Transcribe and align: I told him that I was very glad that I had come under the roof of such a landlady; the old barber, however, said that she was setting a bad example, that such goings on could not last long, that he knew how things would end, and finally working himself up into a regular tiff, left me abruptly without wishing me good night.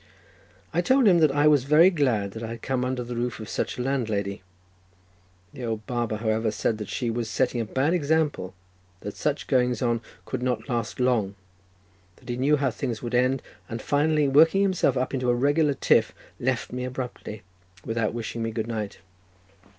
I 0.73 0.81
told 0.81 1.07
him 1.07 1.19
that 1.19 1.31
I 1.31 1.47
was 1.47 1.65
very 1.65 1.91
glad 1.91 2.31
that 2.31 2.41
I 2.41 2.47
had 2.47 2.63
come 2.63 2.83
under 2.83 3.03
the 3.03 3.15
roof 3.15 3.39
of 3.39 3.47
such 3.47 3.77
a 3.77 3.83
landlady; 3.83 4.41
the 5.53 5.63
old 5.63 5.85
barber, 5.85 6.15
however, 6.17 6.49
said 6.49 6.79
that 6.79 6.89
she 6.89 7.11
was 7.11 7.29
setting 7.29 7.61
a 7.61 7.65
bad 7.65 7.93
example, 7.93 8.55
that 9.01 9.15
such 9.15 9.45
goings 9.45 9.79
on 9.79 10.01
could 10.25 10.41
not 10.41 10.67
last 10.67 10.99
long, 10.99 11.35
that 12.15 12.29
he 12.29 12.35
knew 12.35 12.57
how 12.57 12.71
things 12.71 13.03
would 13.03 13.13
end, 13.13 13.43
and 13.69 13.79
finally 13.79 14.27
working 14.27 14.63
himself 14.63 14.97
up 14.97 15.13
into 15.13 15.29
a 15.29 15.35
regular 15.35 15.75
tiff, 15.75 16.15
left 16.39 16.71
me 16.73 16.83
abruptly 16.83 17.43
without 17.85 18.11
wishing 18.11 18.41
me 18.41 18.49
good 18.49 18.65
night. 18.65 18.97